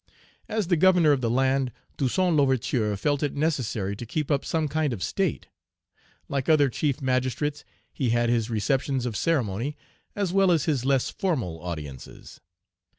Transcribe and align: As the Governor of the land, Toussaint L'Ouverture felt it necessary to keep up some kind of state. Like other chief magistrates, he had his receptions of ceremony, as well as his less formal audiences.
As 0.49 0.65
the 0.65 0.77
Governor 0.77 1.11
of 1.11 1.21
the 1.21 1.29
land, 1.29 1.71
Toussaint 1.95 2.35
L'Ouverture 2.35 2.97
felt 2.97 3.21
it 3.21 3.35
necessary 3.35 3.95
to 3.95 4.05
keep 4.07 4.31
up 4.31 4.43
some 4.43 4.67
kind 4.67 4.93
of 4.93 5.03
state. 5.03 5.45
Like 6.27 6.49
other 6.49 6.69
chief 6.69 7.03
magistrates, 7.03 7.63
he 7.93 8.09
had 8.09 8.27
his 8.27 8.49
receptions 8.49 9.05
of 9.05 9.15
ceremony, 9.15 9.77
as 10.15 10.33
well 10.33 10.51
as 10.51 10.65
his 10.65 10.85
less 10.85 11.11
formal 11.11 11.61
audiences. 11.61 12.41